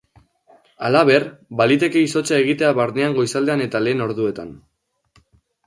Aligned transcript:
Halaber, 0.87 1.25
baliteke 1.61 2.01
izotza 2.07 2.41
egitea 2.45 2.73
barnean 2.81 3.15
goizaldean 3.21 3.65
eta 3.69 3.85
lehen 3.87 4.05
orduetan. 4.09 4.53